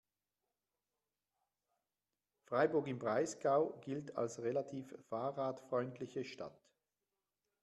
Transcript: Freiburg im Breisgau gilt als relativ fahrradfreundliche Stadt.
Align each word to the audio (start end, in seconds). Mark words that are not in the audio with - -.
Freiburg 2.47 2.87
im 2.87 2.97
Breisgau 2.97 3.77
gilt 3.81 4.15
als 4.17 4.39
relativ 4.41 4.95
fahrradfreundliche 5.11 6.25
Stadt. 6.25 6.59